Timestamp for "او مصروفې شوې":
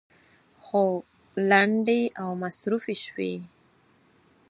2.21-3.33